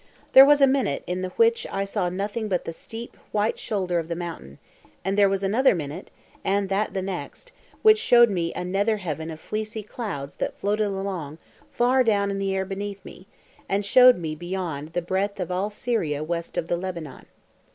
There 0.33 0.47
was 0.47 0.61
a 0.61 0.65
minute 0.65 1.03
in 1.05 1.21
the 1.21 1.29
which 1.29 1.67
I 1.69 1.85
saw 1.85 2.09
nothing 2.09 2.47
but 2.47 2.65
the 2.65 2.73
steep, 2.73 3.15
white 3.31 3.59
shoulder 3.59 3.99
of 3.99 4.07
the 4.07 4.15
mountain, 4.15 4.57
and 5.05 5.15
there 5.15 5.29
was 5.29 5.43
another 5.43 5.75
minute, 5.75 6.09
and 6.43 6.69
that 6.69 6.95
the 6.95 7.03
next, 7.03 7.51
which 7.83 7.99
showed 7.99 8.31
me 8.31 8.51
a 8.55 8.65
nether 8.65 8.97
heaven 8.97 9.29
of 9.29 9.39
fleecy 9.39 9.83
clouds 9.83 10.37
that 10.37 10.57
floated 10.57 10.87
along 10.87 11.37
far 11.69 12.03
down 12.03 12.31
in 12.31 12.39
the 12.39 12.55
air 12.55 12.65
beneath 12.65 13.05
me, 13.05 13.27
and 13.69 13.85
showed 13.85 14.17
me 14.17 14.33
beyond 14.33 14.93
the 14.93 15.03
breadth 15.03 15.39
of 15.39 15.51
all 15.51 15.69
Syria 15.69 16.23
west 16.23 16.57
of 16.57 16.67
the 16.67 16.77
Lebanon. 16.77 17.27